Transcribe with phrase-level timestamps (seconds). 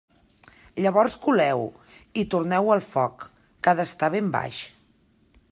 [0.85, 1.67] Llavors coleu-ho
[2.23, 3.29] i torneu-ho al foc,
[3.61, 4.65] que ha d'estar ben baix.